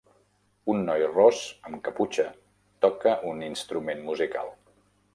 Un 0.73 0.79
noi 0.87 1.05
ros 1.11 1.43
amb 1.69 1.77
caputxa 1.89 2.27
toca 2.87 3.15
un 3.35 3.47
instrument 3.53 4.07
musical. 4.13 4.55